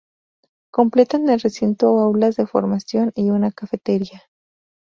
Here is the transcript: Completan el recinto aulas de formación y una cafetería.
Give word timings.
Completan 0.73 1.29
el 1.29 1.41
recinto 1.41 1.89
aulas 1.99 2.35
de 2.35 2.47
formación 2.47 3.11
y 3.13 3.29
una 3.29 3.51
cafetería. 3.51 4.23